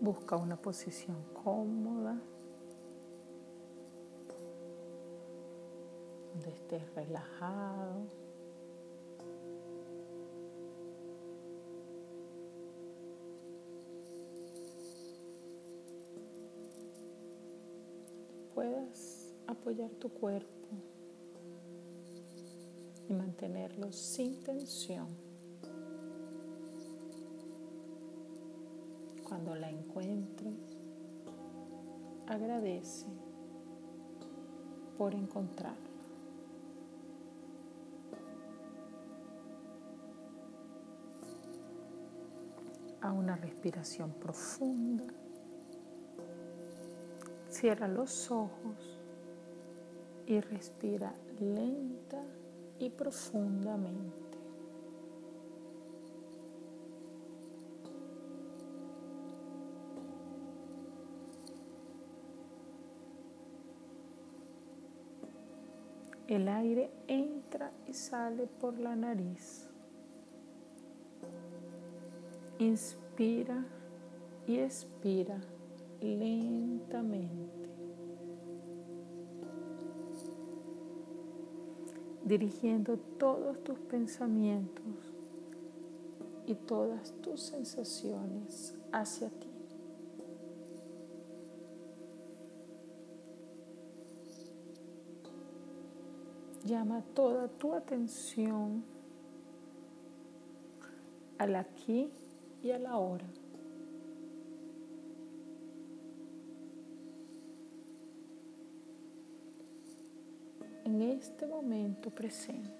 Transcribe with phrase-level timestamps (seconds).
[0.00, 2.18] Busca una posición cómoda
[6.32, 8.06] donde estés relajado.
[18.54, 20.68] Puedas apoyar tu cuerpo
[23.06, 25.29] y mantenerlo sin tensión.
[29.50, 30.54] Cuando la encuentres,
[32.28, 33.08] agradece
[34.96, 35.90] por encontrarla.
[43.00, 45.12] A una respiración profunda.
[47.48, 49.00] Cierra los ojos
[50.28, 52.22] y respira lenta
[52.78, 54.29] y profundamente.
[66.30, 69.66] El aire entra y sale por la nariz.
[72.60, 73.64] Inspira
[74.46, 75.40] y expira
[76.00, 77.68] lentamente.
[82.24, 84.84] Dirigiendo todos tus pensamientos
[86.46, 89.49] y todas tus sensaciones hacia ti.
[96.64, 98.84] Llama toda tu atención
[101.38, 102.10] al aquí
[102.62, 103.24] y a la hora.
[110.84, 112.78] En este momento presente.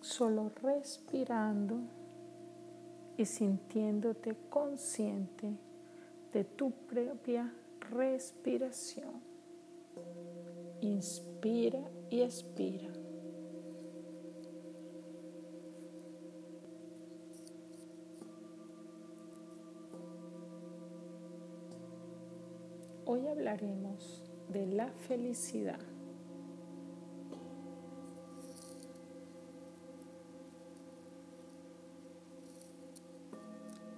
[0.00, 1.78] Solo respirando
[3.16, 5.52] y sintiéndote consciente
[6.32, 7.52] de tu propia
[7.90, 9.22] respiración.
[10.80, 12.92] Inspira y expira.
[23.04, 25.80] Hoy hablaremos de la felicidad.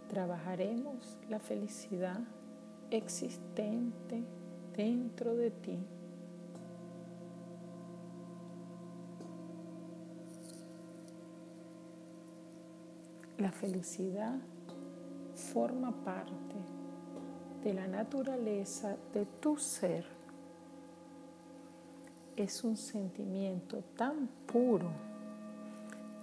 [0.08, 2.20] Trabajaremos la felicidad
[2.90, 4.24] existente
[4.76, 5.78] dentro de ti.
[13.38, 14.38] La felicidad
[15.34, 16.56] forma parte
[17.62, 20.04] de la naturaleza de tu ser.
[22.36, 24.90] Es un sentimiento tan puro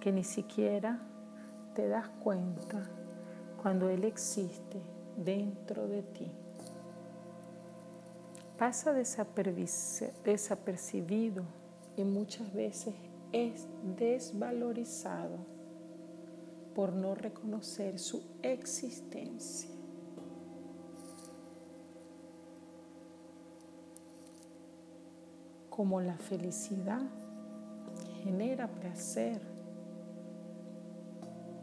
[0.00, 0.98] que ni siquiera
[1.74, 2.88] te das cuenta
[3.62, 4.80] cuando Él existe
[5.16, 6.30] dentro de ti
[8.58, 11.44] pasa desapercibido
[11.96, 12.94] y muchas veces
[13.32, 13.66] es
[13.98, 15.38] desvalorizado
[16.74, 19.70] por no reconocer su existencia.
[25.70, 27.02] Como la felicidad
[28.22, 29.40] genera placer,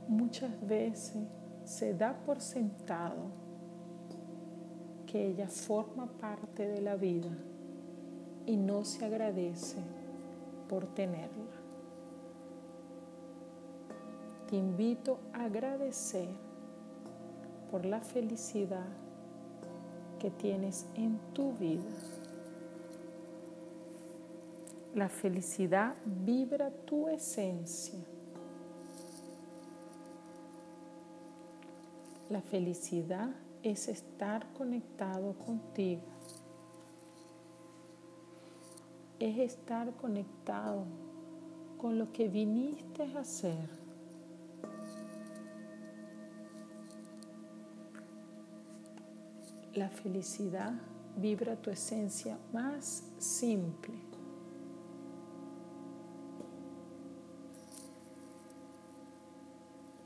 [0.07, 1.23] muchas veces
[1.63, 3.31] se da por sentado
[5.13, 7.31] ella forma parte de la vida
[8.45, 9.77] y no se agradece
[10.67, 11.53] por tenerla.
[14.49, 16.29] Te invito a agradecer
[17.71, 18.85] por la felicidad
[20.19, 21.89] que tienes en tu vida.
[24.95, 27.99] La felicidad vibra tu esencia.
[32.29, 33.31] La felicidad
[33.63, 36.03] es estar conectado contigo.
[39.19, 40.85] Es estar conectado
[41.77, 43.69] con lo que viniste a hacer.
[49.73, 50.73] La felicidad
[51.15, 54.13] vibra tu esencia más simple.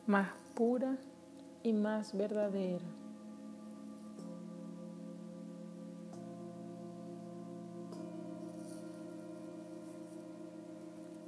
[0.07, 0.97] más pura
[1.63, 2.85] y más verdadera.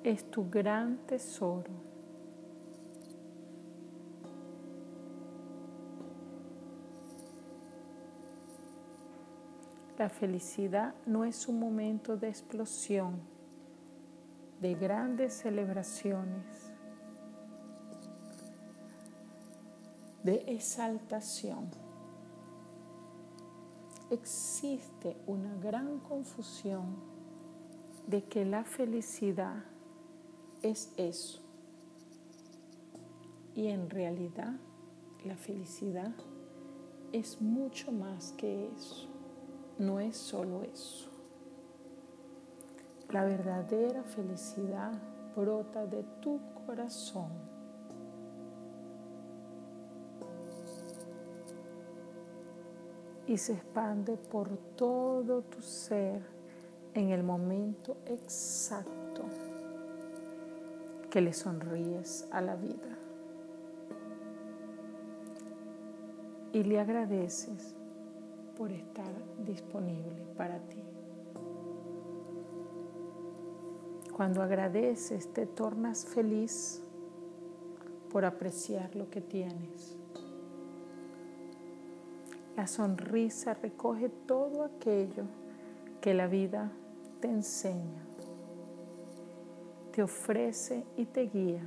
[0.04, 1.72] Es tu gran tesoro.
[9.98, 13.20] La felicidad no es un momento de explosión,
[14.62, 16.70] de grandes celebraciones.
[20.24, 21.70] de exaltación.
[24.10, 26.98] Existe una gran confusión
[28.08, 29.64] de que la felicidad
[30.62, 31.40] es eso.
[33.56, 34.54] Y en realidad
[35.26, 36.14] la felicidad
[37.12, 39.08] es mucho más que eso.
[39.78, 41.10] No es solo eso.
[43.12, 44.92] La verdadera felicidad
[45.36, 47.32] brota de tu corazón.
[53.26, 56.22] Y se expande por todo tu ser
[56.94, 59.26] en el momento exacto
[61.10, 62.98] que le sonríes a la vida.
[66.54, 67.76] Y le agradeces
[68.58, 69.12] por estar
[69.46, 70.84] disponible para ti.
[74.16, 76.82] Cuando agradeces te tornas feliz
[78.12, 79.96] por apreciar lo que tienes.
[82.58, 85.24] La sonrisa recoge todo aquello
[86.02, 86.70] que la vida
[87.22, 88.06] te enseña,
[90.02, 91.64] ofrece y te guía.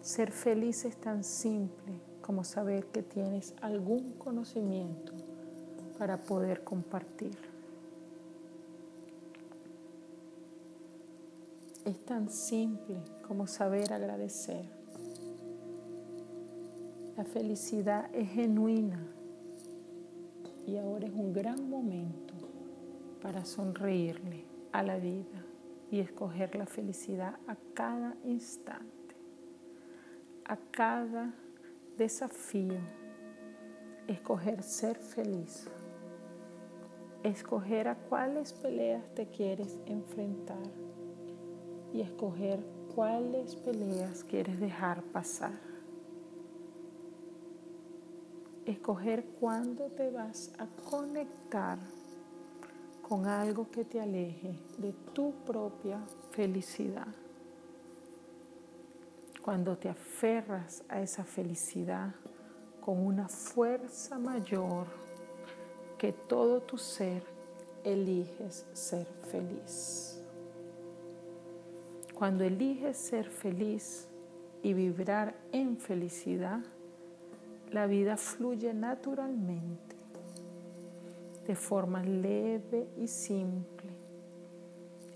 [0.00, 5.12] Ser feliz es tan simple como saber que tienes algún conocimiento
[5.98, 7.36] para poder compartir.
[11.84, 12.96] Es tan simple
[13.26, 14.64] como saber agradecer.
[17.16, 18.98] La felicidad es genuina
[20.66, 22.34] y ahora es un gran momento
[23.22, 25.45] para sonreírle a la vida
[25.90, 29.16] y escoger la felicidad a cada instante,
[30.44, 31.32] a cada
[31.96, 32.78] desafío,
[34.06, 35.68] escoger ser feliz,
[37.22, 40.70] escoger a cuáles peleas te quieres enfrentar
[41.92, 45.52] y escoger cuáles peleas quieres dejar pasar.
[48.64, 51.78] Escoger cuándo te vas a conectar
[53.08, 56.00] con algo que te aleje de tu propia
[56.32, 57.06] felicidad.
[59.40, 62.12] Cuando te aferras a esa felicidad
[62.80, 64.86] con una fuerza mayor
[65.96, 67.22] que todo tu ser,
[67.84, 70.20] eliges ser feliz.
[72.12, 74.08] Cuando eliges ser feliz
[74.64, 76.60] y vibrar en felicidad,
[77.70, 79.95] la vida fluye naturalmente,
[81.46, 83.90] de forma leve y simple,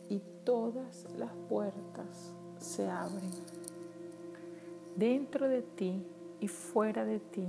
[0.08, 3.30] y todas las puertas se abren
[4.96, 6.04] dentro de ti
[6.40, 7.46] y fuera de ti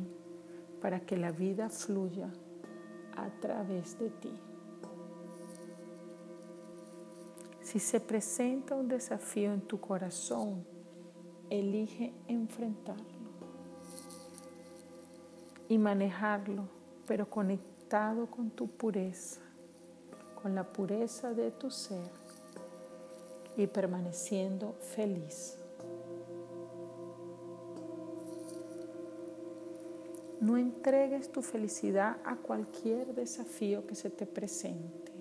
[0.81, 2.31] para que la vida fluya
[3.15, 4.33] a través de ti.
[7.61, 10.65] Si se presenta un desafío en tu corazón,
[11.49, 13.05] elige enfrentarlo
[15.69, 16.63] y manejarlo,
[17.07, 17.29] pero
[18.29, 19.41] con tu pureza,
[20.41, 22.09] con la pureza de tu ser
[23.57, 25.57] y permaneciendo feliz.
[30.39, 35.11] No entregues tu felicidad a cualquier desafío que se te presente.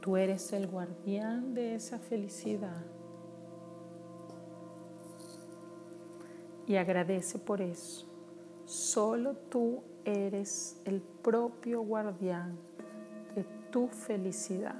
[0.00, 2.95] Tú eres el guardián de esa felicidad.
[6.66, 8.06] Y agradece por eso.
[8.64, 12.56] Solo tú eres el propio guardián
[13.34, 14.76] de tu felicidad.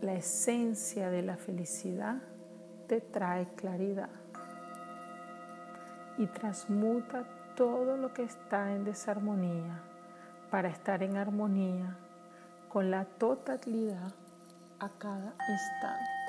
[0.00, 2.22] La esencia de la felicidad
[2.88, 4.10] te trae claridad
[6.18, 7.24] y transmuta
[7.56, 9.82] todo lo que está en desarmonía
[10.50, 11.96] para estar en armonía
[12.68, 14.12] con la totalidad
[14.78, 16.21] a cada instante.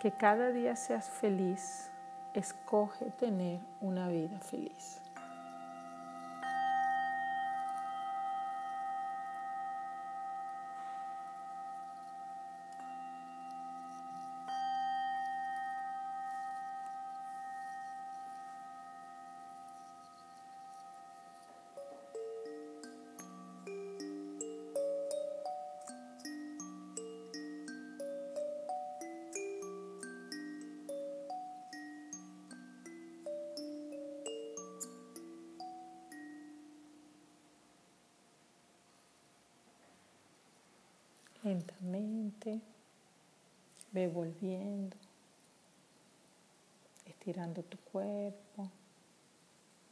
[0.00, 1.90] Que cada día seas feliz,
[2.32, 5.02] escoge tener una vida feliz.
[41.50, 42.60] Lentamente
[43.90, 44.96] ve volviendo,
[47.04, 48.70] estirando tu cuerpo,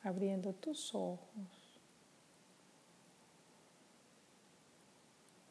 [0.04, 1.57] abriendo tus ojos.